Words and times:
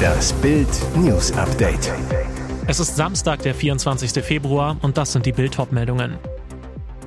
Das 0.00 0.32
Bild 0.34 0.68
News 0.96 1.32
Update. 1.32 1.92
Es 2.66 2.80
ist 2.80 2.96
Samstag, 2.96 3.42
der 3.42 3.54
24. 3.54 4.24
Februar 4.24 4.76
und 4.82 4.96
das 4.96 5.12
sind 5.12 5.26
die 5.26 5.32
bild 5.32 5.56
meldungen 5.72 6.18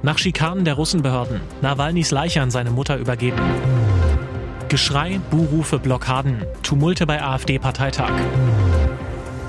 Nach 0.01 0.17
Schikanen 0.17 0.65
der 0.65 0.75
Russenbehörden, 0.75 1.41
Nawalnys 1.61 2.11
Leiche 2.11 2.41
an 2.41 2.51
seine 2.51 2.71
Mutter 2.71 2.97
übergeben. 2.97 3.39
Geschrei, 4.69 5.19
Buhrufe, 5.31 5.79
Blockaden, 5.79 6.45
Tumulte 6.63 7.05
bei 7.05 7.21
AfD-Parteitag. 7.21 8.11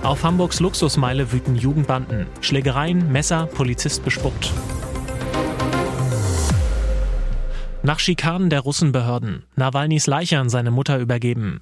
Auf 0.03 0.23
Hamburgs 0.23 0.61
Luxusmeile 0.61 1.33
wüten 1.33 1.57
Jugendbanden, 1.57 2.27
Schlägereien, 2.43 3.11
Messer, 3.11 3.47
Polizist 3.47 4.05
bespuckt. 4.05 4.53
Nach 7.85 7.99
Schikanen 7.99 8.49
der 8.49 8.61
Russenbehörden, 8.61 9.43
Nawalnys 9.57 10.07
Leiche 10.07 10.39
an 10.39 10.49
seine 10.49 10.71
Mutter 10.71 10.99
übergeben. 10.99 11.61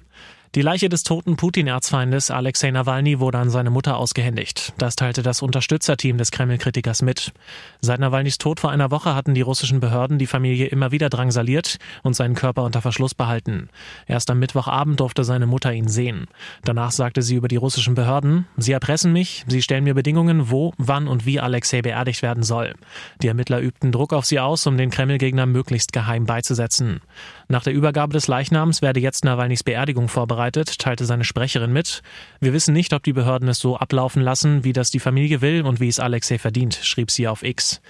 Die 0.55 0.61
Leiche 0.61 0.87
des 0.87 1.01
toten 1.01 1.35
Putin-Erzfeindes 1.35 2.29
Alexei 2.29 2.69
Nawalny 2.69 3.19
wurde 3.19 3.39
an 3.39 3.49
seine 3.49 3.71
Mutter 3.71 3.97
ausgehändigt. 3.97 4.73
Das 4.77 4.95
teilte 4.95 5.23
das 5.23 5.41
Unterstützerteam 5.41 6.19
des 6.19 6.29
Kreml-Kritikers 6.29 7.01
mit. 7.01 7.33
Seit 7.81 7.99
Nawalnys 7.99 8.37
Tod 8.37 8.59
vor 8.59 8.69
einer 8.69 8.91
Woche 8.91 9.15
hatten 9.15 9.33
die 9.33 9.41
russischen 9.41 9.79
Behörden 9.79 10.19
die 10.19 10.27
Familie 10.27 10.67
immer 10.67 10.91
wieder 10.91 11.09
drangsaliert 11.09 11.79
und 12.03 12.15
seinen 12.15 12.35
Körper 12.35 12.61
unter 12.65 12.83
Verschluss 12.83 13.15
behalten. 13.15 13.69
Erst 14.05 14.29
am 14.29 14.37
Mittwochabend 14.37 14.99
durfte 14.99 15.23
seine 15.23 15.47
Mutter 15.47 15.73
ihn 15.73 15.87
sehen. 15.87 16.27
Danach 16.63 16.91
sagte 16.91 17.23
sie 17.23 17.33
über 17.33 17.47
die 17.47 17.55
russischen 17.55 17.95
Behörden, 17.95 18.45
sie 18.55 18.73
erpressen 18.73 19.11
mich, 19.11 19.45
sie 19.47 19.63
stellen 19.63 19.85
mir 19.85 19.95
Bedingungen, 19.95 20.51
wo, 20.51 20.71
wann 20.77 21.07
und 21.07 21.25
wie 21.25 21.39
Alexei 21.39 21.81
beerdigt 21.81 22.21
werden 22.21 22.43
soll. 22.43 22.75
Die 23.23 23.27
Ermittler 23.27 23.59
übten 23.59 23.91
Druck 23.91 24.13
auf 24.13 24.25
sie 24.25 24.39
aus, 24.39 24.67
um 24.67 24.77
den 24.77 24.91
Kreml-Gegner 24.91 25.47
möglichst 25.47 25.93
geheim 25.93 26.27
beizusetzen. 26.27 27.01
Nach 27.47 27.63
der 27.63 27.73
Übergabe 27.73 28.13
des 28.13 28.27
Leichnams 28.27 28.83
werde 28.83 28.99
jetzt 28.99 29.25
Nawalnys 29.25 29.63
Beerdigung 29.63 30.09
vorbereitet 30.09 30.42
vorbereitet, 30.43 30.77
teilte 30.79 31.05
seine 31.05 31.23
Sprecherin 31.23 31.71
mit. 31.71 32.01
Wir 32.41 32.51
wissen 32.53 32.73
nicht, 32.73 32.93
ob 32.93 33.03
die 33.03 33.13
Behörden 33.13 33.47
es 33.47 33.59
so 33.59 33.77
ablaufen 33.77 34.21
lassen, 34.21 34.63
wie 34.63 34.73
das 34.73 34.91
die 34.91 34.99
Familie 34.99 35.41
will 35.41 35.63
und 35.63 35.79
wie 35.79 35.87
es 35.87 35.99
Alexei 35.99 36.37
verdient, 36.37 36.75
schrieb 36.75 37.11
sie 37.11 37.27
auf 37.27 37.43
X. 37.43 37.81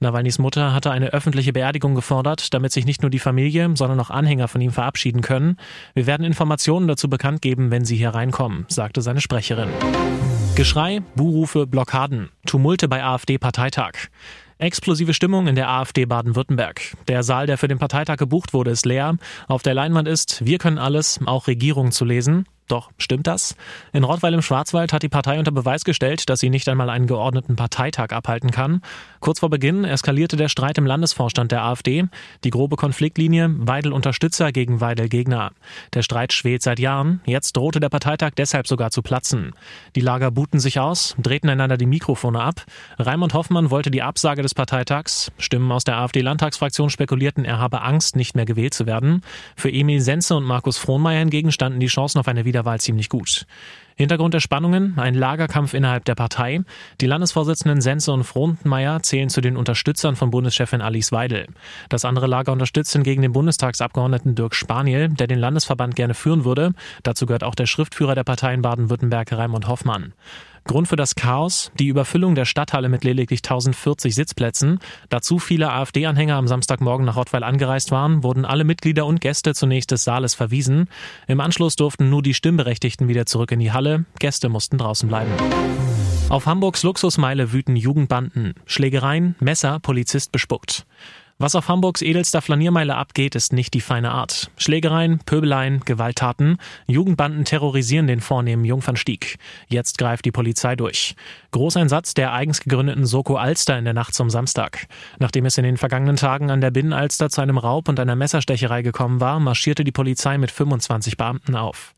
Nawalnys 0.00 0.38
Mutter 0.38 0.72
hatte 0.72 0.90
eine 0.90 1.12
öffentliche 1.12 1.52
Beerdigung 1.52 1.94
gefordert, 1.94 2.54
damit 2.54 2.72
sich 2.72 2.86
nicht 2.86 3.02
nur 3.02 3.10
die 3.10 3.18
Familie, 3.18 3.68
sondern 3.74 4.00
auch 4.00 4.10
Anhänger 4.10 4.48
von 4.48 4.60
ihm 4.60 4.70
verabschieden 4.70 5.22
können. 5.22 5.56
Wir 5.94 6.06
werden 6.06 6.24
Informationen 6.24 6.86
dazu 6.88 7.10
bekannt 7.10 7.42
geben, 7.42 7.70
wenn 7.70 7.84
sie 7.84 7.96
hier 7.96 8.10
reinkommen, 8.10 8.64
sagte 8.68 9.02
seine 9.02 9.20
Sprecherin. 9.20 9.68
Geschrei, 10.54 11.00
Buhrufe, 11.14 11.66
Blockaden, 11.66 12.30
Tumulte 12.46 12.88
bei 12.88 13.02
AfD-Parteitag. 13.04 14.08
Explosive 14.58 15.14
Stimmung 15.14 15.46
in 15.46 15.54
der 15.54 15.68
AfD 15.68 16.04
Baden-Württemberg. 16.04 16.96
Der 17.06 17.22
Saal, 17.22 17.46
der 17.46 17.58
für 17.58 17.68
den 17.68 17.78
Parteitag 17.78 18.16
gebucht 18.16 18.52
wurde, 18.52 18.72
ist 18.72 18.86
leer. 18.86 19.16
Auf 19.46 19.62
der 19.62 19.74
Leinwand 19.74 20.08
ist 20.08 20.44
Wir 20.44 20.58
können 20.58 20.78
alles, 20.78 21.20
auch 21.26 21.46
Regierung 21.46 21.92
zu 21.92 22.04
lesen. 22.04 22.44
Doch 22.68 22.90
stimmt 22.98 23.26
das? 23.26 23.56
In 23.92 24.04
Rottweil 24.04 24.34
im 24.34 24.42
Schwarzwald 24.42 24.92
hat 24.92 25.02
die 25.02 25.08
Partei 25.08 25.38
unter 25.38 25.50
Beweis 25.50 25.84
gestellt, 25.84 26.28
dass 26.28 26.40
sie 26.40 26.50
nicht 26.50 26.68
einmal 26.68 26.90
einen 26.90 27.06
geordneten 27.06 27.56
Parteitag 27.56 28.12
abhalten 28.12 28.50
kann. 28.50 28.82
Kurz 29.20 29.40
vor 29.40 29.48
Beginn 29.48 29.84
eskalierte 29.84 30.36
der 30.36 30.48
Streit 30.48 30.76
im 30.76 30.84
Landesvorstand 30.84 31.50
der 31.50 31.64
AfD. 31.64 32.04
Die 32.44 32.50
grobe 32.50 32.76
Konfliktlinie 32.76 33.50
Weidel 33.58 33.92
Unterstützer 33.92 34.52
gegen 34.52 34.82
Weidel 34.82 35.08
Gegner. 35.08 35.52
Der 35.94 36.02
Streit 36.02 36.34
schwelt 36.34 36.62
seit 36.62 36.78
Jahren. 36.78 37.20
Jetzt 37.24 37.56
drohte 37.56 37.80
der 37.80 37.88
Parteitag 37.88 38.32
deshalb 38.36 38.66
sogar 38.66 38.90
zu 38.90 39.00
platzen. 39.00 39.52
Die 39.96 40.00
Lager 40.00 40.30
buhten 40.30 40.60
sich 40.60 40.78
aus, 40.78 41.16
drehten 41.18 41.48
einander 41.48 41.78
die 41.78 41.86
Mikrofone 41.86 42.40
ab. 42.40 42.66
Raimund 42.98 43.32
Hoffmann 43.32 43.70
wollte 43.70 43.90
die 43.90 44.02
Absage 44.02 44.42
des 44.42 44.54
Parteitags. 44.54 45.32
Stimmen 45.38 45.72
aus 45.72 45.84
der 45.84 45.96
AfD-Landtagsfraktion 45.96 46.90
spekulierten, 46.90 47.46
er 47.46 47.58
habe 47.58 47.80
Angst, 47.80 48.14
nicht 48.14 48.36
mehr 48.36 48.44
gewählt 48.44 48.74
zu 48.74 48.84
werden. 48.84 49.22
Für 49.56 49.72
Emil 49.72 50.00
Senze 50.00 50.36
und 50.36 50.44
Markus 50.44 50.76
Frohnmeier 50.76 51.20
hingegen 51.20 51.50
standen 51.50 51.80
die 51.80 51.86
Chancen 51.86 52.18
auf 52.18 52.28
eine 52.28 52.44
Wieder 52.44 52.57
Wiederwahl 52.58 52.80
ziemlich 52.80 53.08
gut. 53.08 53.46
Hintergrund 53.94 54.34
der 54.34 54.40
Spannungen, 54.40 54.98
ein 54.98 55.14
Lagerkampf 55.14 55.74
innerhalb 55.74 56.04
der 56.04 56.14
Partei. 56.14 56.60
Die 57.00 57.06
Landesvorsitzenden 57.06 57.80
Sense 57.80 58.12
und 58.12 58.24
Frohnmeier 58.24 59.02
zählen 59.02 59.28
zu 59.28 59.40
den 59.40 59.56
Unterstützern 59.56 60.16
von 60.16 60.30
Bundeschefin 60.30 60.80
Alice 60.80 61.12
Weidel. 61.12 61.46
Das 61.88 62.04
andere 62.04 62.26
Lager 62.26 62.52
unterstützt 62.52 62.92
hingegen 62.92 63.22
den 63.22 63.32
Bundestagsabgeordneten 63.32 64.34
Dirk 64.34 64.54
Spaniel, 64.54 65.08
der 65.08 65.26
den 65.28 65.38
Landesverband 65.38 65.94
gerne 65.94 66.14
führen 66.14 66.44
würde. 66.44 66.72
Dazu 67.04 67.26
gehört 67.26 67.44
auch 67.44 67.54
der 67.54 67.66
Schriftführer 67.66 68.14
der 68.14 68.24
Partei 68.24 68.54
in 68.54 68.62
Baden-Württemberg, 68.62 69.32
Raimund 69.32 69.68
Hoffmann. 69.68 70.14
Grund 70.68 70.86
für 70.86 70.96
das 70.96 71.16
Chaos, 71.16 71.72
die 71.78 71.88
Überfüllung 71.88 72.36
der 72.36 72.44
Stadthalle 72.44 72.88
mit 72.88 73.02
lediglich 73.02 73.40
1040 73.40 74.14
Sitzplätzen. 74.14 74.78
Da 75.08 75.20
zu 75.20 75.40
viele 75.40 75.72
AfD-Anhänger 75.72 76.36
am 76.36 76.46
Samstagmorgen 76.46 77.06
nach 77.06 77.16
Rottweil 77.16 77.42
angereist 77.42 77.90
waren, 77.90 78.22
wurden 78.22 78.44
alle 78.44 78.64
Mitglieder 78.64 79.06
und 79.06 79.20
Gäste 79.20 79.54
zunächst 79.54 79.90
des 79.90 80.04
Saales 80.04 80.34
verwiesen. 80.34 80.88
Im 81.26 81.40
Anschluss 81.40 81.74
durften 81.74 82.10
nur 82.10 82.22
die 82.22 82.34
Stimmberechtigten 82.34 83.08
wieder 83.08 83.26
zurück 83.26 83.50
in 83.50 83.58
die 83.58 83.72
Halle. 83.72 84.04
Gäste 84.20 84.48
mussten 84.48 84.78
draußen 84.78 85.08
bleiben. 85.08 85.32
Auf 86.28 86.44
Hamburgs 86.44 86.82
Luxusmeile 86.82 87.52
wüten 87.52 87.74
Jugendbanden. 87.74 88.52
Schlägereien, 88.66 89.34
Messer, 89.40 89.80
Polizist 89.80 90.30
bespuckt. 90.30 90.84
Was 91.40 91.54
auf 91.54 91.68
Hamburgs 91.68 92.02
edelster 92.02 92.42
Flaniermeile 92.42 92.96
abgeht, 92.96 93.36
ist 93.36 93.52
nicht 93.52 93.72
die 93.72 93.80
feine 93.80 94.10
Art. 94.10 94.50
Schlägereien, 94.56 95.20
Pöbeleien, 95.24 95.82
Gewalttaten. 95.84 96.58
Jugendbanden 96.88 97.44
terrorisieren 97.44 98.08
den 98.08 98.20
vornehmen 98.20 98.64
Jungfernstieg. 98.64 99.38
Jetzt 99.68 99.98
greift 99.98 100.24
die 100.24 100.32
Polizei 100.32 100.74
durch. 100.74 101.14
Großeinsatz 101.52 102.14
der 102.14 102.32
eigens 102.32 102.58
gegründeten 102.58 103.06
Soko 103.06 103.36
Alster 103.36 103.78
in 103.78 103.84
der 103.84 103.94
Nacht 103.94 104.14
zum 104.14 104.30
Samstag. 104.30 104.88
Nachdem 105.20 105.46
es 105.46 105.56
in 105.56 105.62
den 105.62 105.76
vergangenen 105.76 106.16
Tagen 106.16 106.50
an 106.50 106.60
der 106.60 106.72
Binnenalster 106.72 107.30
zu 107.30 107.40
einem 107.40 107.58
Raub 107.58 107.88
und 107.88 108.00
einer 108.00 108.16
Messerstecherei 108.16 108.82
gekommen 108.82 109.20
war, 109.20 109.38
marschierte 109.38 109.84
die 109.84 109.92
Polizei 109.92 110.38
mit 110.38 110.50
25 110.50 111.16
Beamten 111.16 111.54
auf. 111.54 111.94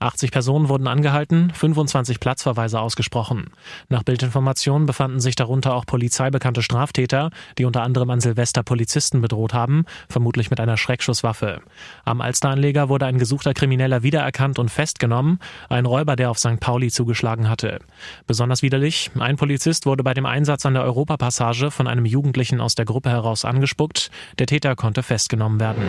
80 0.00 0.30
Personen 0.30 0.68
wurden 0.68 0.86
angehalten, 0.86 1.50
25 1.54 2.20
Platzverweise 2.20 2.80
ausgesprochen. 2.80 3.50
Nach 3.88 4.02
Bildinformationen 4.02 4.86
befanden 4.86 5.20
sich 5.20 5.36
darunter 5.36 5.74
auch 5.74 5.86
polizeibekannte 5.86 6.62
Straftäter, 6.62 7.30
die 7.58 7.64
unter 7.64 7.82
anderem 7.82 8.10
an 8.10 8.20
Silvester 8.20 8.62
Polizisten 8.62 9.20
bedroht 9.20 9.54
haben, 9.54 9.84
vermutlich 10.08 10.50
mit 10.50 10.60
einer 10.60 10.76
Schreckschusswaffe. 10.76 11.60
Am 12.04 12.20
Alsteranleger 12.20 12.88
wurde 12.88 13.06
ein 13.06 13.18
gesuchter 13.18 13.54
Krimineller 13.54 14.02
wiedererkannt 14.02 14.58
und 14.58 14.70
festgenommen, 14.70 15.38
ein 15.68 15.86
Räuber, 15.86 16.16
der 16.16 16.30
auf 16.30 16.38
St. 16.38 16.60
Pauli 16.60 16.90
zugeschlagen 16.90 17.48
hatte. 17.48 17.80
Besonders 18.26 18.62
widerlich, 18.62 19.10
ein 19.18 19.36
Polizist 19.36 19.86
wurde 19.86 20.02
bei 20.02 20.14
dem 20.14 20.26
Einsatz 20.26 20.66
an 20.66 20.74
der 20.74 20.84
Europapassage 20.84 21.70
von 21.70 21.86
einem 21.86 22.04
Jugendlichen 22.04 22.60
aus 22.60 22.74
der 22.74 22.84
Gruppe 22.84 23.10
heraus 23.10 23.44
angespuckt, 23.44 24.10
der 24.38 24.46
Täter 24.46 24.76
konnte 24.76 25.02
festgenommen 25.02 25.60
werden. 25.60 25.82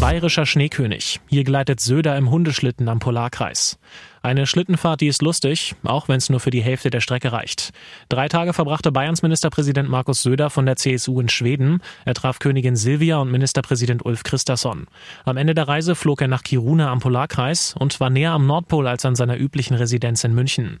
Bayerischer 0.00 0.46
Schneekönig. 0.46 1.20
Hier 1.28 1.44
gleitet 1.44 1.78
Söder 1.78 2.16
im 2.16 2.30
Hundeschlitten 2.30 2.88
am 2.88 3.00
Polarkreis. 3.00 3.78
Eine 4.22 4.46
Schlittenfahrt, 4.46 5.00
die 5.00 5.06
ist 5.06 5.22
lustig, 5.22 5.74
auch 5.82 6.08
wenn 6.08 6.18
es 6.18 6.28
nur 6.28 6.40
für 6.40 6.50
die 6.50 6.62
Hälfte 6.62 6.90
der 6.90 7.00
Strecke 7.00 7.32
reicht. 7.32 7.70
Drei 8.10 8.28
Tage 8.28 8.52
verbrachte 8.52 8.92
Bayerns 8.92 9.22
Ministerpräsident 9.22 9.88
Markus 9.88 10.22
Söder 10.22 10.50
von 10.50 10.66
der 10.66 10.76
CSU 10.76 11.20
in 11.20 11.30
Schweden. 11.30 11.80
Er 12.04 12.12
traf 12.12 12.38
Königin 12.38 12.76
Silvia 12.76 13.16
und 13.16 13.30
Ministerpräsident 13.30 14.04
Ulf 14.04 14.22
Christasson. 14.22 14.88
Am 15.24 15.38
Ende 15.38 15.54
der 15.54 15.68
Reise 15.68 15.94
flog 15.94 16.20
er 16.20 16.28
nach 16.28 16.42
Kiruna 16.42 16.90
am 16.90 17.00
Polarkreis 17.00 17.74
und 17.78 17.98
war 17.98 18.10
näher 18.10 18.32
am 18.32 18.46
Nordpol 18.46 18.86
als 18.88 19.06
an 19.06 19.14
seiner 19.14 19.38
üblichen 19.38 19.74
Residenz 19.74 20.22
in 20.22 20.34
München. 20.34 20.80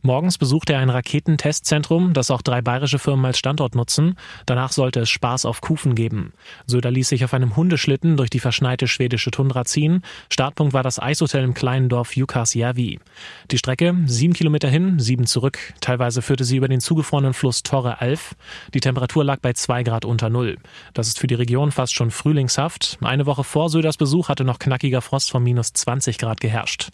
Morgens 0.00 0.38
besuchte 0.38 0.72
er 0.72 0.78
ein 0.78 0.88
Raketentestzentrum, 0.88 2.14
das 2.14 2.30
auch 2.30 2.40
drei 2.40 2.62
bayerische 2.62 2.98
Firmen 2.98 3.26
als 3.26 3.38
Standort 3.38 3.74
nutzen. 3.74 4.16
Danach 4.46 4.72
sollte 4.72 5.00
es 5.00 5.10
Spaß 5.10 5.44
auf 5.44 5.60
Kufen 5.60 5.94
geben. 5.94 6.32
Söder 6.64 6.90
ließ 6.90 7.10
sich 7.10 7.22
auf 7.22 7.34
einem 7.34 7.54
Hundeschlitten 7.54 8.16
durch 8.16 8.30
die 8.30 8.40
verschneite 8.40 8.88
schwedische 8.88 9.30
Tundra 9.30 9.66
ziehen. 9.66 10.00
Startpunkt 10.32 10.72
war 10.72 10.82
das 10.82 10.98
Eishotel 10.98 11.44
im 11.44 11.52
kleinen 11.52 11.90
Dorf 11.90 12.16
Jukkasjärvi 12.16 12.77
Narvi. 12.78 13.00
Die 13.50 13.58
Strecke 13.58 13.94
sieben 14.06 14.32
Kilometer 14.32 14.68
hin, 14.68 14.98
sieben 14.98 15.26
zurück. 15.26 15.58
Teilweise 15.80 16.22
führte 16.22 16.44
sie 16.44 16.56
über 16.56 16.68
den 16.68 16.80
zugefrorenen 16.80 17.34
Fluss 17.34 17.62
Torre 17.62 18.00
Alf. 18.00 18.34
Die 18.74 18.80
Temperatur 18.80 19.24
lag 19.24 19.40
bei 19.40 19.52
zwei 19.52 19.82
Grad 19.82 20.04
unter 20.04 20.30
Null. 20.30 20.56
Das 20.94 21.08
ist 21.08 21.18
für 21.18 21.26
die 21.26 21.34
Region 21.34 21.72
fast 21.72 21.94
schon 21.94 22.10
frühlingshaft. 22.10 22.98
Eine 23.02 23.26
Woche 23.26 23.44
vor 23.44 23.68
Söders 23.68 23.96
Besuch 23.96 24.28
hatte 24.28 24.44
noch 24.44 24.58
knackiger 24.58 25.02
Frost 25.02 25.30
von 25.30 25.42
minus 25.42 25.72
20 25.72 26.18
Grad 26.18 26.40
geherrscht. 26.40 26.90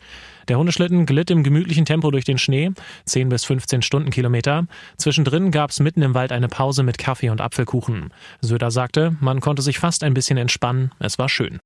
Der 0.48 0.58
Hundeschlitten 0.58 1.06
glitt 1.06 1.30
im 1.30 1.42
gemütlichen 1.42 1.84
Tempo 1.84 2.10
durch 2.10 2.24
den 2.24 2.38
Schnee, 2.38 2.72
10 3.06 3.28
bis 3.28 3.44
15 3.44 3.82
Stundenkilometer. 3.82 4.66
Zwischendrin 4.96 5.50
gab 5.50 5.70
es 5.70 5.80
mitten 5.80 6.02
im 6.02 6.14
Wald 6.14 6.32
eine 6.32 6.48
Pause 6.48 6.82
mit 6.82 6.98
Kaffee 6.98 7.30
und 7.30 7.40
Apfelkuchen. 7.40 8.12
Söder 8.40 8.70
sagte, 8.70 9.16
man 9.20 9.40
konnte 9.40 9.62
sich 9.62 9.78
fast 9.78 10.04
ein 10.04 10.14
bisschen 10.14 10.36
entspannen, 10.36 10.92
es 10.98 11.18
war 11.18 11.28
schön. 11.28 11.60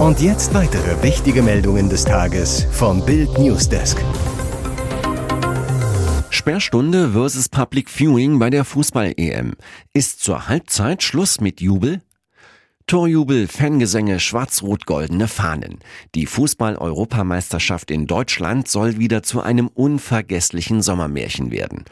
Und 0.00 0.18
jetzt 0.22 0.54
weitere 0.54 1.02
wichtige 1.02 1.42
Meldungen 1.42 1.90
des 1.90 2.06
Tages 2.06 2.66
vom 2.72 3.04
Bild 3.04 3.38
Newsdesk. 3.38 4.02
Sperrstunde 6.30 7.10
versus 7.10 7.50
Public 7.50 7.90
Viewing 7.90 8.38
bei 8.38 8.48
der 8.48 8.64
Fußball-EM. 8.64 9.56
Ist 9.92 10.22
zur 10.22 10.48
Halbzeit 10.48 11.02
Schluss 11.02 11.42
mit 11.42 11.60
Jubel? 11.60 12.00
Torjubel, 12.86 13.46
Fangesänge, 13.46 14.20
schwarz-rot-goldene 14.20 15.28
Fahnen. 15.28 15.80
Die 16.14 16.24
Fußball-Europameisterschaft 16.24 17.90
in 17.90 18.06
Deutschland 18.06 18.68
soll 18.68 18.98
wieder 18.98 19.22
zu 19.22 19.42
einem 19.42 19.68
unvergesslichen 19.68 20.80
Sommermärchen 20.80 21.50
werden. 21.50 21.84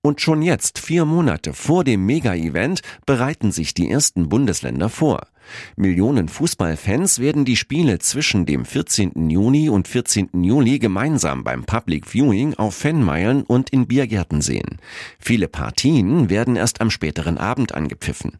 Und 0.00 0.22
schon 0.22 0.40
jetzt, 0.40 0.78
vier 0.78 1.04
Monate 1.04 1.52
vor 1.52 1.84
dem 1.84 2.06
Mega-Event, 2.06 2.80
bereiten 3.04 3.52
sich 3.52 3.74
die 3.74 3.90
ersten 3.90 4.30
Bundesländer 4.30 4.88
vor. 4.88 5.26
Millionen 5.76 6.28
Fußballfans 6.28 7.18
werden 7.18 7.44
die 7.44 7.56
Spiele 7.56 7.98
zwischen 7.98 8.46
dem 8.46 8.64
14. 8.64 9.30
Juni 9.30 9.68
und 9.68 9.88
14. 9.88 10.30
Juli 10.42 10.78
gemeinsam 10.78 11.44
beim 11.44 11.64
Public 11.64 12.06
Viewing 12.06 12.54
auf 12.54 12.74
Fanmeilen 12.74 13.42
und 13.42 13.70
in 13.70 13.86
Biergärten 13.86 14.40
sehen. 14.40 14.78
Viele 15.18 15.48
Partien 15.48 16.30
werden 16.30 16.56
erst 16.56 16.80
am 16.80 16.90
späteren 16.90 17.38
Abend 17.38 17.74
angepfiffen. 17.74 18.38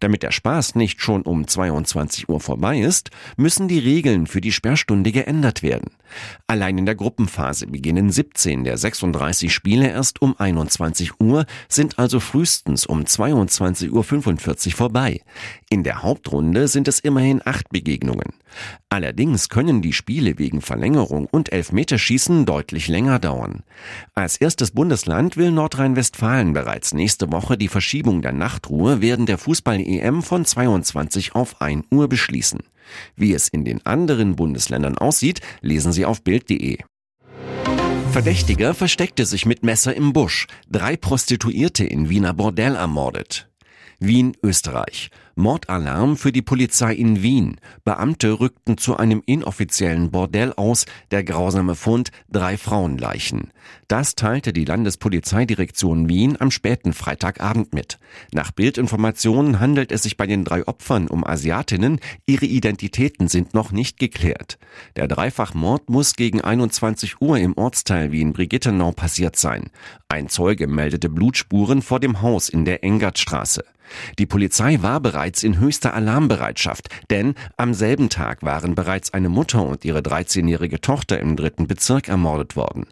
Damit 0.00 0.22
der 0.22 0.32
Spaß 0.32 0.76
nicht 0.76 1.02
schon 1.02 1.22
um 1.22 1.46
22 1.46 2.30
Uhr 2.30 2.40
vorbei 2.40 2.80
ist, 2.80 3.10
müssen 3.36 3.68
die 3.68 3.78
Regeln 3.78 4.26
für 4.26 4.40
die 4.40 4.50
Sperrstunde 4.50 5.12
geändert 5.12 5.62
werden. 5.62 5.90
Allein 6.46 6.78
in 6.78 6.86
der 6.86 6.94
Gruppenphase 6.94 7.66
beginnen 7.66 8.10
17 8.10 8.64
der 8.64 8.78
36 8.78 9.52
Spiele 9.52 9.88
erst 9.88 10.22
um 10.22 10.34
21 10.38 11.20
Uhr, 11.20 11.44
sind 11.68 11.98
also 11.98 12.18
frühestens 12.18 12.86
um 12.86 13.02
22.45 13.02 13.90
Uhr 14.68 14.72
vorbei. 14.72 15.20
In 15.68 15.84
der 15.84 16.02
Hauptrunde 16.02 16.49
sind 16.54 16.88
es 16.88 17.00
immerhin 17.00 17.40
acht 17.44 17.68
Begegnungen. 17.70 18.34
Allerdings 18.88 19.48
können 19.48 19.82
die 19.82 19.92
Spiele 19.92 20.38
wegen 20.38 20.60
Verlängerung 20.60 21.26
und 21.30 21.52
Elfmeterschießen 21.52 22.46
deutlich 22.46 22.88
länger 22.88 23.18
dauern. 23.18 23.62
Als 24.14 24.36
erstes 24.36 24.70
Bundesland 24.72 25.36
will 25.36 25.50
Nordrhein-Westfalen 25.50 26.52
bereits 26.52 26.94
nächste 26.94 27.30
Woche 27.32 27.56
die 27.56 27.68
Verschiebung 27.68 28.22
der 28.22 28.32
Nachtruhe 28.32 29.00
während 29.00 29.28
der 29.28 29.38
Fußball-EM 29.38 30.22
von 30.22 30.44
22 30.44 31.34
auf 31.34 31.60
1 31.60 31.86
Uhr 31.90 32.08
beschließen. 32.08 32.60
Wie 33.16 33.32
es 33.34 33.48
in 33.48 33.64
den 33.64 33.84
anderen 33.86 34.36
Bundesländern 34.36 34.98
aussieht, 34.98 35.40
lesen 35.60 35.92
Sie 35.92 36.04
auf 36.04 36.22
Bild.de. 36.22 36.78
Verdächtiger 38.10 38.74
versteckte 38.74 39.24
sich 39.24 39.46
mit 39.46 39.62
Messer 39.62 39.94
im 39.94 40.12
Busch. 40.12 40.48
Drei 40.68 40.96
Prostituierte 40.96 41.84
in 41.84 42.08
Wiener 42.08 42.34
Bordell 42.34 42.74
ermordet. 42.74 43.48
Wien, 44.00 44.36
Österreich. 44.42 45.10
Mordalarm 45.34 46.16
für 46.16 46.32
die 46.32 46.42
Polizei 46.42 46.94
in 46.94 47.22
Wien. 47.22 47.56
Beamte 47.84 48.40
rückten 48.40 48.76
zu 48.78 48.96
einem 48.96 49.22
inoffiziellen 49.24 50.10
Bordell 50.10 50.52
aus. 50.56 50.86
Der 51.10 51.24
grausame 51.24 51.74
Fund 51.74 52.10
drei 52.30 52.56
Frauenleichen. 52.56 53.52
Das 53.88 54.14
teilte 54.14 54.52
die 54.52 54.64
Landespolizeidirektion 54.64 56.08
Wien 56.08 56.36
am 56.40 56.50
späten 56.50 56.92
Freitagabend 56.92 57.74
mit. 57.74 57.98
Nach 58.32 58.50
Bildinformationen 58.50 59.60
handelt 59.60 59.92
es 59.92 60.02
sich 60.02 60.16
bei 60.16 60.26
den 60.26 60.44
drei 60.44 60.66
Opfern 60.66 61.08
um 61.08 61.24
Asiatinnen. 61.24 62.00
Ihre 62.26 62.46
Identitäten 62.46 63.28
sind 63.28 63.54
noch 63.54 63.72
nicht 63.72 63.98
geklärt. 63.98 64.58
Der 64.96 65.08
Dreifachmord 65.08 65.88
muss 65.88 66.14
gegen 66.14 66.40
21 66.40 67.20
Uhr 67.20 67.38
im 67.38 67.56
Ortsteil 67.56 68.12
Wien-Brigittenau 68.12 68.92
passiert 68.92 69.36
sein. 69.36 69.70
Ein 70.08 70.28
Zeuge 70.28 70.66
meldete 70.66 71.08
Blutspuren 71.08 71.82
vor 71.82 72.00
dem 72.00 72.22
Haus 72.22 72.48
in 72.48 72.64
der 72.64 72.84
Engertstraße. 72.84 73.64
Die 74.18 74.26
Polizei 74.26 74.82
war 74.82 75.00
bereits 75.00 75.19
in 75.42 75.58
höchster 75.58 75.94
Alarmbereitschaft, 75.94 76.88
denn 77.10 77.34
am 77.56 77.74
selben 77.74 78.08
Tag 78.08 78.42
waren 78.42 78.74
bereits 78.74 79.12
eine 79.12 79.28
Mutter 79.28 79.64
und 79.64 79.84
ihre 79.84 80.00
13-jährige 80.00 80.80
Tochter 80.80 81.20
im 81.20 81.36
dritten 81.36 81.66
Bezirk 81.66 82.08
ermordet 82.08 82.56
worden. 82.56 82.86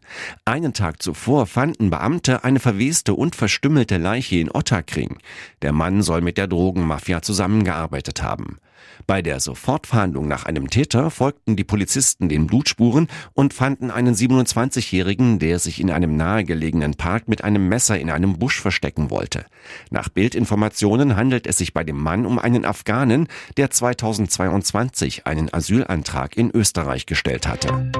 Einen 0.44 0.74
Tag 0.74 1.02
zuvor 1.02 1.46
fanden 1.46 1.90
Beamte 1.90 2.44
eine 2.44 2.60
verweste 2.60 3.14
und 3.14 3.34
verstümmelte 3.34 3.96
Leiche 3.96 4.36
in 4.36 4.50
Ottakring. 4.50 5.18
Der 5.62 5.72
Mann 5.72 6.02
soll 6.02 6.20
mit 6.20 6.38
der 6.38 6.46
Drogenmafia 6.46 7.22
zusammengearbeitet 7.22 8.22
haben. 8.22 8.58
Bei 9.06 9.22
der 9.22 9.40
Sofortfahndung 9.40 10.28
nach 10.28 10.44
einem 10.44 10.68
Täter 10.68 11.10
folgten 11.10 11.56
die 11.56 11.64
Polizisten 11.64 12.28
den 12.28 12.46
Blutspuren 12.46 13.08
und 13.32 13.54
fanden 13.54 13.90
einen 13.90 14.14
27-Jährigen, 14.14 15.38
der 15.38 15.58
sich 15.58 15.80
in 15.80 15.90
einem 15.90 16.16
nahegelegenen 16.16 16.94
Park 16.94 17.28
mit 17.28 17.44
einem 17.44 17.68
Messer 17.68 17.98
in 17.98 18.10
einem 18.10 18.38
Busch 18.38 18.60
verstecken 18.60 19.10
wollte. 19.10 19.46
Nach 19.90 20.08
Bildinformationen 20.08 21.16
handelt 21.16 21.46
es 21.46 21.58
sich 21.58 21.72
bei 21.72 21.84
dem 21.84 22.00
Mann 22.00 22.26
um 22.26 22.38
einen 22.38 22.64
Afghanen, 22.64 23.28
der 23.56 23.70
2022 23.70 25.26
einen 25.26 25.52
Asylantrag 25.52 26.36
in 26.36 26.50
Österreich 26.50 27.06
gestellt 27.06 27.46
hatte. 27.46 27.90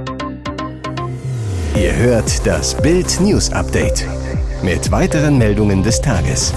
Ihr 1.77 1.95
hört 1.95 2.47
das 2.47 2.81
Bild 2.83 3.21
News 3.21 3.51
Update 3.53 4.07
mit 4.63 4.91
weiteren 4.91 5.39
Meldungen 5.39 5.83
des 5.83 6.01
Tages. 6.01 6.53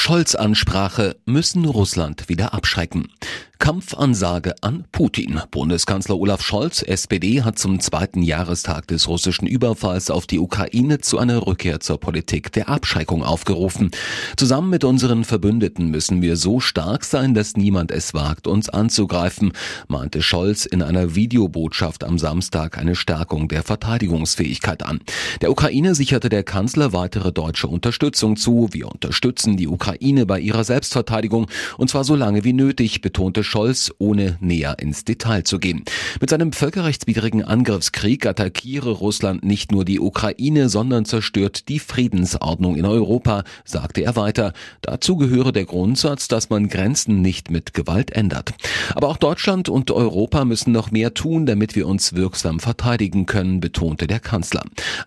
Scholz-Ansprache 0.00 1.16
müssen 1.26 1.64
Russland 1.64 2.28
wieder 2.28 2.54
abschrecken. 2.54 3.08
Kampfansage 3.58 4.54
an 4.60 4.84
Putin. 4.92 5.40
Bundeskanzler 5.50 6.16
Olaf 6.16 6.42
Scholz, 6.42 6.80
SPD, 6.82 7.42
hat 7.42 7.58
zum 7.58 7.80
zweiten 7.80 8.22
Jahrestag 8.22 8.86
des 8.86 9.08
russischen 9.08 9.46
Überfalls 9.46 10.10
auf 10.10 10.26
die 10.26 10.38
Ukraine 10.38 11.00
zu 11.00 11.18
einer 11.18 11.44
Rückkehr 11.44 11.80
zur 11.80 11.98
Politik 11.98 12.52
der 12.52 12.68
Abschreckung 12.68 13.24
aufgerufen. 13.24 13.90
Zusammen 14.36 14.70
mit 14.70 14.84
unseren 14.84 15.24
Verbündeten 15.24 15.90
müssen 15.90 16.22
wir 16.22 16.36
so 16.36 16.60
stark 16.60 17.04
sein, 17.04 17.34
dass 17.34 17.56
niemand 17.56 17.90
es 17.90 18.14
wagt, 18.14 18.46
uns 18.46 18.68
anzugreifen, 18.68 19.52
meinte 19.88 20.22
Scholz 20.22 20.64
in 20.64 20.80
einer 20.80 21.16
Videobotschaft 21.16 22.04
am 22.04 22.16
Samstag 22.16 22.78
eine 22.78 22.94
Stärkung 22.94 23.48
der 23.48 23.64
Verteidigungsfähigkeit 23.64 24.84
an. 24.84 25.00
Der 25.40 25.50
Ukraine 25.50 25.96
sicherte 25.96 26.28
der 26.28 26.44
Kanzler 26.44 26.92
weitere 26.92 27.32
deutsche 27.32 27.66
Unterstützung 27.66 28.36
zu. 28.36 28.68
Wir 28.70 28.88
unterstützen 28.88 29.56
die 29.56 29.68
Ukraine 29.68 30.26
bei 30.26 30.38
ihrer 30.38 30.62
Selbstverteidigung 30.62 31.48
und 31.76 31.90
zwar 31.90 32.04
so 32.04 32.14
lange 32.14 32.44
wie 32.44 32.52
nötig, 32.52 33.00
betonte 33.00 33.47
Scholz, 33.48 33.90
ohne 33.98 34.36
näher 34.40 34.78
ins 34.78 35.04
Detail 35.04 35.42
zu 35.42 35.58
gehen. 35.58 35.84
Mit 36.20 36.30
seinem 36.30 36.52
völkerrechtswidrigen 36.52 37.42
Angriffskrieg 37.42 38.26
attackiere 38.26 38.90
Russland 38.90 39.44
nicht 39.44 39.72
nur 39.72 39.84
die 39.84 40.00
Ukraine, 40.00 40.68
sondern 40.68 41.04
zerstört 41.04 41.68
die 41.68 41.78
Friedensordnung 41.78 42.76
in 42.76 42.84
Europa, 42.84 43.44
sagte 43.64 44.02
er 44.02 44.16
weiter. 44.16 44.52
Dazu 44.82 45.16
gehöre 45.16 45.52
der 45.52 45.64
Grundsatz, 45.64 46.28
dass 46.28 46.50
man 46.50 46.68
Grenzen 46.68 47.22
nicht 47.22 47.50
mit 47.50 47.72
Gewalt 47.72 48.10
ändert. 48.10 48.52
Aber 48.94 49.08
auch 49.08 49.16
Deutschland 49.16 49.68
und 49.68 49.90
Europa 49.90 50.44
müssen 50.44 50.72
noch 50.72 50.90
mehr 50.90 51.14
tun, 51.14 51.46
damit 51.46 51.74
wir 51.74 51.86
uns 51.86 52.14
wirksam 52.14 52.60
verteidigen 52.60 53.26
können, 53.26 53.60
betonte 53.60 54.06
der 54.06 54.20
Kanzler. 54.20 54.64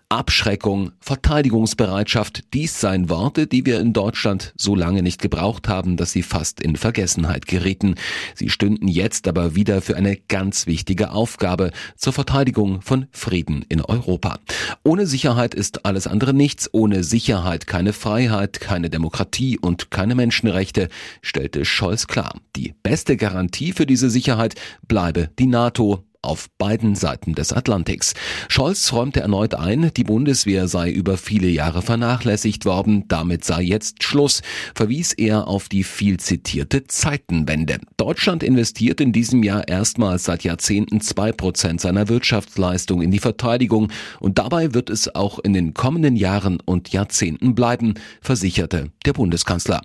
Abschreckung, 0.08 0.92
Verteidigungsbereitschaft, 1.00 2.42
dies 2.52 2.80
seien 2.80 3.08
Worte, 3.08 3.46
die 3.46 3.64
wir 3.64 3.78
in 3.80 3.92
Deutschland 3.92 4.52
so 4.56 4.74
lange 4.74 5.02
nicht 5.02 5.22
gebraucht 5.22 5.68
haben, 5.68 5.96
dass 5.96 6.12
sie 6.12 6.22
fast 6.22 6.60
in 6.60 6.76
Vergessenheit 6.76 7.46
gerieten. 7.46 7.94
Sie 8.34 8.48
stünden 8.48 8.88
jetzt 8.88 9.28
aber 9.28 9.54
wieder 9.54 9.82
für 9.82 9.96
eine 9.96 10.16
ganz 10.16 10.66
wichtige 10.66 11.10
Aufgabe 11.10 11.70
zur 11.96 12.12
Verteidigung 12.12 12.82
von 12.82 13.06
Frieden 13.10 13.64
in 13.68 13.80
Europa. 13.80 14.38
Ohne 14.84 15.06
Sicherheit 15.06 15.54
ist 15.54 15.84
alles 15.84 16.06
andere 16.06 16.34
nichts, 16.34 16.68
ohne 16.72 17.04
Sicherheit 17.04 17.66
keine 17.66 17.92
Freiheit, 17.92 18.60
keine 18.60 18.90
Demokratie 18.90 19.58
und 19.58 19.90
keine 19.90 20.14
Menschenrechte, 20.14 20.88
stellte 21.20 21.64
Scholz 21.64 22.06
klar. 22.06 22.40
Die 22.56 22.74
beste 22.82 23.16
Garantie 23.16 23.72
für 23.72 23.86
diese 23.86 24.10
Sicherheit 24.10 24.54
bleibe 24.86 25.30
die 25.38 25.46
NATO, 25.46 26.04
auf 26.22 26.48
beiden 26.56 26.94
Seiten 26.94 27.34
des 27.34 27.52
Atlantiks. 27.52 28.14
Scholz 28.48 28.92
räumte 28.92 29.20
erneut 29.20 29.54
ein, 29.54 29.92
die 29.96 30.04
Bundeswehr 30.04 30.68
sei 30.68 30.90
über 30.90 31.16
viele 31.16 31.48
Jahre 31.48 31.82
vernachlässigt 31.82 32.64
worden, 32.64 33.04
damit 33.08 33.44
sei 33.44 33.62
jetzt 33.62 34.02
Schluss, 34.02 34.42
verwies 34.74 35.12
er 35.12 35.48
auf 35.48 35.68
die 35.68 35.84
viel 35.84 36.18
zitierte 36.18 36.84
Zeitenwende. 36.84 37.78
Deutschland 37.96 38.42
investiert 38.42 39.00
in 39.00 39.12
diesem 39.12 39.42
Jahr 39.42 39.66
erstmals 39.68 40.24
seit 40.24 40.44
Jahrzehnten 40.44 41.00
zwei 41.00 41.32
Prozent 41.32 41.80
seiner 41.80 42.08
Wirtschaftsleistung 42.08 43.02
in 43.02 43.10
die 43.10 43.18
Verteidigung 43.18 43.90
und 44.20 44.38
dabei 44.38 44.74
wird 44.74 44.90
es 44.90 45.14
auch 45.14 45.38
in 45.40 45.52
den 45.52 45.74
kommenden 45.74 46.16
Jahren 46.16 46.60
und 46.64 46.92
Jahrzehnten 46.92 47.54
bleiben, 47.54 47.94
versicherte 48.20 48.90
der 49.04 49.12
Bundeskanzler. 49.12 49.82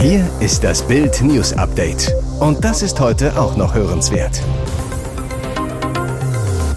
Hier 0.00 0.28
ist 0.40 0.62
das 0.62 0.86
Bild 0.86 1.20
News 1.22 1.52
Update. 1.54 2.12
Und 2.40 2.64
das 2.64 2.82
ist 2.82 3.00
heute 3.00 3.40
auch 3.40 3.56
noch 3.56 3.74
hörenswert. 3.74 4.42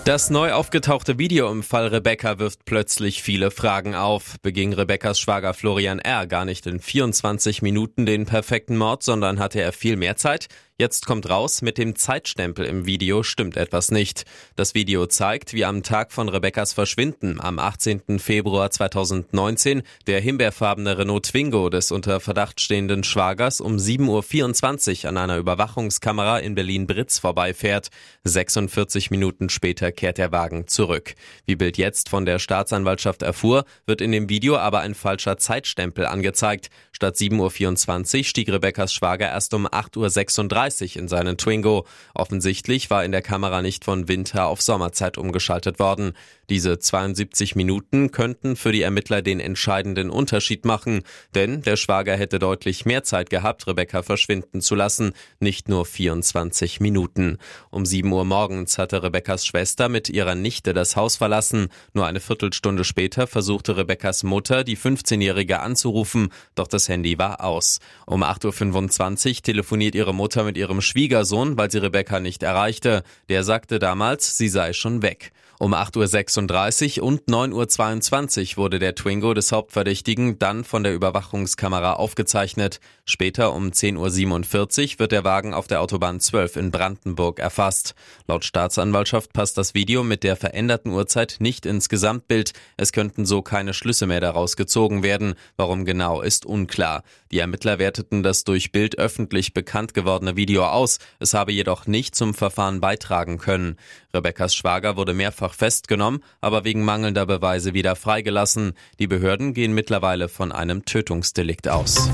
Das 0.06 0.30
neu 0.30 0.54
aufgetauchte 0.54 1.20
Video 1.20 1.51
im 1.51 1.63
Fall 1.63 1.88
Rebecca 1.88 2.39
wirft 2.39 2.63
plötzlich 2.63 3.22
viele 3.22 3.51
Fragen 3.51 3.94
auf. 3.94 4.38
Beging 4.42 4.72
Rebeccas 4.72 5.20
Schwager 5.20 5.54
Florian 5.54 6.00
R. 6.00 6.28
gar 6.28 6.46
nicht 6.46 6.66
in 6.66 6.80
24 6.80 7.62
Minuten 7.62 8.06
den 8.06 8.25
perfekten 8.25 8.78
Mord, 8.78 9.04
sondern 9.04 9.38
hatte 9.38 9.60
er 9.62 9.74
viel 9.74 9.98
mehr 9.98 10.16
Zeit? 10.16 10.48
Jetzt 10.81 11.05
kommt 11.05 11.29
raus, 11.29 11.62
mit 11.62 11.77
dem 11.77 11.98
Zeitstempel 11.98 12.63
im 12.63 12.86
Video 12.86 13.21
stimmt 13.21 13.57
etwas 13.57 13.91
nicht. 13.91 14.24
Das 14.55 14.75
Video 14.75 15.07
zeigt, 15.07 15.51
wie 15.51 15.65
am 15.65 15.83
Tag 15.83 16.13
von 16.13 16.29
Rebekkas 16.29 16.71
Verschwinden 16.71 17.41
am 17.41 17.59
18. 17.59 18.17
Februar 18.17 18.71
2019 18.71 19.81
der 20.07 20.21
himbeerfarbene 20.21 20.98
Renault 20.98 21.25
Twingo 21.25 21.69
des 21.69 21.91
unter 21.91 22.21
Verdacht 22.21 22.62
stehenden 22.62 23.03
Schwagers 23.03 23.59
um 23.59 23.75
7.24 23.75 25.03
Uhr 25.03 25.09
an 25.09 25.17
einer 25.17 25.36
Überwachungskamera 25.36 26.39
in 26.39 26.55
Berlin-Britz 26.55 27.19
vorbeifährt. 27.19 27.89
46 28.24 29.12
Minuten 29.12 29.50
später 29.50 29.91
kehrt 29.91 30.17
der 30.17 30.31
Wagen 30.31 30.69
zurück. 30.69 31.15
Wie 31.45 31.57
Bild 31.57 31.77
jetzt 31.77 32.07
von 32.07 32.25
der 32.25 32.39
Staatsanwaltschaft 32.39 33.21
erfuhr, 33.21 33.65
wird 33.86 34.00
in 34.00 34.13
dem 34.13 34.29
Video 34.29 34.55
aber 34.55 34.79
ein 34.79 34.95
falscher 34.95 35.36
Zeitstempel 35.36 36.05
angezeigt. 36.05 36.69
Statt 36.93 37.17
7.24 37.17 38.19
Uhr 38.19 38.24
stieg 38.24 38.50
Rebekkas 38.50 38.93
Schwager 38.93 39.27
erst 39.27 39.53
um 39.53 39.67
8.36 39.67 39.98
Uhr 39.98 40.69
in 40.96 41.08
seinen 41.08 41.38
Twingo. 41.38 41.86
Offensichtlich 42.14 42.90
war 42.90 43.04
in 43.04 43.12
der 43.12 43.22
Kamera 43.22 43.62
nicht 43.62 43.86
von 43.86 44.08
Winter 44.08 44.48
auf 44.48 44.62
Sommerzeit 44.62 45.18
umgeschaltet 45.18 45.80
worden. 45.80 46.14
Diese 46.50 46.79
72 46.79 47.56
Minuten 47.56 48.10
könnten 48.10 48.56
für 48.56 48.72
die 48.72 48.82
Ermittler 48.82 49.22
den 49.22 49.39
entscheidenden 49.39 50.10
Unterschied 50.10 50.65
machen, 50.65 51.03
denn 51.36 51.62
der 51.62 51.77
Schwager 51.77 52.15
hätte 52.15 52.39
deutlich 52.39 52.86
mehr 52.86 53.03
Zeit 53.03 53.29
gehabt, 53.29 53.68
Rebecca 53.68 54.01
verschwinden 54.01 54.60
zu 54.62 54.74
lassen, 54.74 55.13
nicht 55.39 55.70
nur 55.70 55.86
24 55.86 56.79
Minuten. 56.79 57.38
Um 57.70 57.86
7 57.86 58.12
Uhr 58.12 58.25
morgens 58.25 58.79
hatte 58.79 59.03
Rebeccas 59.03 59.46
Schwester 59.46 59.89
mit 59.89 60.10
ihrer 60.10 60.34
Nichte 60.34 60.74
das 60.74 60.96
Haus 60.96 61.18
verlassen. 61.18 61.68
Nur 61.94 62.08
eine 62.08 62.20
Viertelstunde 62.20 62.84
später 62.84 63.27
versuchte 63.27 63.77
Rebeccas 63.77 64.24
Mutter, 64.24 64.63
die 64.63 64.77
15-Jährige 64.77 65.60
anzurufen, 65.60 66.29
doch 66.56 66.68
das 66.68 66.89
Handy 66.89 67.20
war 67.20 67.44
aus. 67.44 67.77
Um 68.08 68.24
8.25 68.24 69.29
Uhr 69.29 69.44
telefoniert 69.44 69.94
ihre 69.94 70.15
Mutter 70.15 70.44
mit 70.44 70.58
ihrem 70.58 70.82
Schwiegersohn, 70.82 71.58
weil 71.58 71.70
sie 71.70 71.77
Rebecca 71.77 72.20
nicht 72.20 72.41
erreichte. 72.41 73.03
Der 73.29 73.44
sagte 73.44 73.77
damals, 73.77 74.36
sie 74.36 74.50
sei 74.50 74.74
schon 74.74 75.03
weg. 75.03 75.32
Um 75.62 75.74
8.36 75.74 77.01
Uhr 77.01 77.06
und 77.06 77.24
9.22 77.28 78.51
Uhr 78.51 78.58
wurde 78.63 78.80
der 78.80 78.96
Twingo 78.96 79.34
des 79.34 79.51
Hauptverdächtigen 79.51 80.39
dann 80.39 80.63
von 80.63 80.84
der 80.84 80.94
Überwachungskamera 80.94 81.96
aufgezeichnet. 81.96 82.80
Später 83.04 83.51
um 83.51 83.68
10.47 83.68 84.94
Uhr 84.94 85.00
wird 85.00 85.12
der 85.12 85.25
Wagen 85.25 85.54
auf 85.54 85.68
der 85.68 85.82
Autobahn 85.82 86.22
12 86.22 86.56
in 86.56 86.72
Brandenburg 86.72 87.39
erfasst. 87.39 87.94
Laut 88.25 88.46
Staatsanwaltschaft 88.46 89.34
passt 89.34 89.58
das 89.58 89.74
Video 89.74 90.01
mit 90.06 90.24
der 90.24 90.38
veränderten 90.38 90.94
Uhrzeit 90.94 91.36
nicht 91.39 91.66
ins 91.66 91.89
Gesamtbild. 91.89 92.54
Es 92.78 92.94
könnten 92.94 93.25
so 93.25 93.42
keine 93.42 93.74
Schlüsse 93.74 94.08
mehr 94.08 94.22
daraus 94.22 94.56
gezogen 94.56 95.04
werden. 95.04 95.34
Warum 95.58 95.84
genau 95.84 96.22
ist 96.22 96.46
unklar. 96.46 97.04
Die 97.34 97.39
Ermittler 97.39 97.80
werteten 97.80 98.24
das 98.24 98.46
durch 98.46 98.72
Bild 98.72 98.98
öffentlich 98.98 99.54
bekannt 99.54 99.94
gewordene 99.94 100.38
Video 100.38 100.66
aus. 100.66 101.00
Es 101.20 101.34
habe 101.34 101.51
jedoch 101.51 101.86
nicht 101.86 102.16
zum 102.16 102.34
Verfahren 102.34 102.80
beitragen 102.80 103.39
können. 103.39 103.75
Rebekkas 104.13 104.56
Schwager 104.56 104.96
wurde 104.96 105.13
mehrfach 105.50 105.53
festgenommen, 105.53 106.24
aber 106.41 106.63
wegen 106.63 106.84
mangelnder 106.84 107.25
Beweise 107.25 107.74
wieder 107.74 107.96
freigelassen. 107.96 108.74
Die 109.00 109.08
Behörden 109.08 109.53
gehen 109.53 109.74
mittlerweile 109.74 110.29
von 110.29 110.51
einem 110.51 110.86
Tötungsdelikt 110.86 111.68
aus. 111.68 112.10